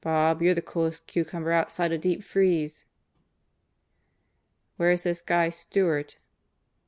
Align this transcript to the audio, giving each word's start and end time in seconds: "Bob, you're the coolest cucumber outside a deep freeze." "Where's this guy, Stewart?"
"Bob, 0.03 0.41
you're 0.41 0.55
the 0.55 0.63
coolest 0.63 1.05
cucumber 1.05 1.51
outside 1.51 1.91
a 1.91 1.97
deep 1.99 2.23
freeze." 2.23 2.85
"Where's 4.77 5.03
this 5.03 5.21
guy, 5.21 5.49
Stewart?" 5.49 6.17